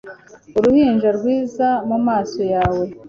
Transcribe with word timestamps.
uruhinja 0.57 1.09
rwiza, 1.17 1.67
mumaso 1.87 2.41
yawe 2.53 2.85